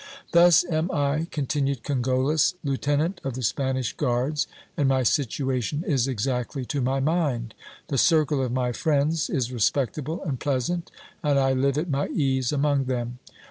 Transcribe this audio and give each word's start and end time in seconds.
Thus 0.31 0.63
am 0.63 0.89
I, 0.91 1.27
continued 1.29 1.83
Cogollos, 1.83 2.55
lieutenant 2.63 3.21
of 3.23 3.35
the 3.35 3.43
Spanish 3.43 3.93
guards, 3.95 4.47
and 4.75 4.89
my 4.89 5.03
situation 5.03 5.83
is 5.85 6.07
exactly 6.07 6.65
to 6.65 6.81
my 6.81 6.99
mind. 6.99 7.53
The 7.89 7.99
circle 7.99 8.41
of 8.41 8.51
my 8.51 8.71
friends 8.71 9.29
is 9.29 9.51
respectable 9.53 10.23
and 10.23 10.39
pleasant, 10.39 10.89
and 11.23 11.37
I 11.37 11.53
live 11.53 11.77
at 11.77 11.87
my 11.91 12.07
ease 12.07 12.51
among 12.51 12.85
them. 12.85 13.19